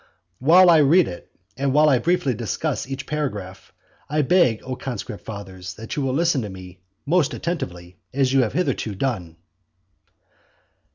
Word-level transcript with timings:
While 0.39 0.71
I 0.71 0.79
read 0.79 1.07
it, 1.07 1.29
and 1.55 1.73
while 1.75 1.87
I 1.87 1.99
briefly 1.99 2.33
discuss 2.33 2.87
each 2.89 3.05
paragraph, 3.05 3.71
I 4.09 4.23
beg, 4.23 4.63
O 4.63 4.75
conscript 4.75 5.23
fathers, 5.23 5.75
that 5.75 5.95
you 5.95 6.01
will 6.01 6.15
listen 6.15 6.41
to 6.41 6.49
me 6.49 6.79
most 7.05 7.35
attentively, 7.35 7.97
as 8.11 8.33
you 8.33 8.41
have 8.41 8.53
hitherto 8.53 8.95
done. 8.95 9.35